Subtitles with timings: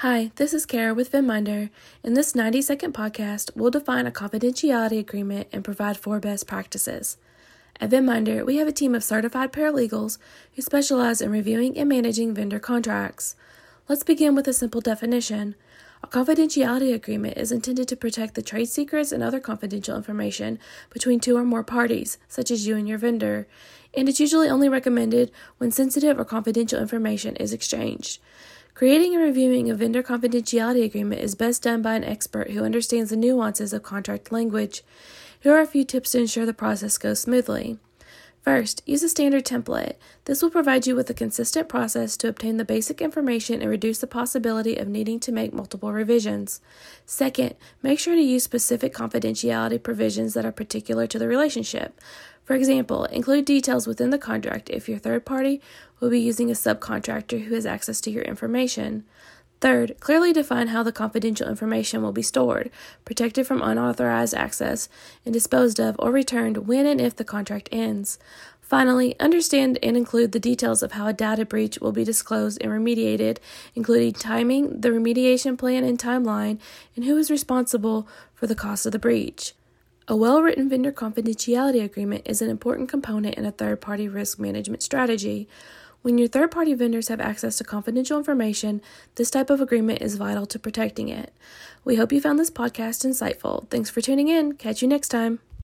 [0.00, 1.68] Hi, this is Kara with Venminder.
[2.02, 7.18] In this 90 second podcast, we'll define a confidentiality agreement and provide four best practices.
[7.78, 10.16] At Venminder, we have a team of certified paralegals
[10.54, 13.36] who specialize in reviewing and managing vendor contracts.
[13.90, 15.54] Let's begin with a simple definition.
[16.02, 20.58] A confidentiality agreement is intended to protect the trade secrets and other confidential information
[20.88, 23.46] between two or more parties, such as you and your vendor,
[23.92, 28.18] and it's usually only recommended when sensitive or confidential information is exchanged.
[28.74, 33.10] Creating and reviewing a vendor confidentiality agreement is best done by an expert who understands
[33.10, 34.82] the nuances of contract language.
[35.40, 37.78] Here are a few tips to ensure the process goes smoothly.
[38.42, 39.96] First, use a standard template.
[40.24, 43.98] This will provide you with a consistent process to obtain the basic information and reduce
[43.98, 46.62] the possibility of needing to make multiple revisions.
[47.04, 52.00] Second, make sure to use specific confidentiality provisions that are particular to the relationship.
[52.42, 55.60] For example, include details within the contract if your third party
[56.00, 59.04] will be using a subcontractor who has access to your information.
[59.60, 62.70] Third, clearly define how the confidential information will be stored,
[63.04, 64.88] protected from unauthorized access,
[65.24, 68.18] and disposed of or returned when and if the contract ends.
[68.62, 72.70] Finally, understand and include the details of how a data breach will be disclosed and
[72.70, 73.38] remediated,
[73.74, 76.58] including timing, the remediation plan and timeline,
[76.94, 79.54] and who is responsible for the cost of the breach.
[80.06, 84.38] A well written vendor confidentiality agreement is an important component in a third party risk
[84.38, 85.48] management strategy.
[86.02, 88.80] When your third party vendors have access to confidential information,
[89.16, 91.32] this type of agreement is vital to protecting it.
[91.84, 93.68] We hope you found this podcast insightful.
[93.68, 94.54] Thanks for tuning in.
[94.54, 95.40] Catch you next time.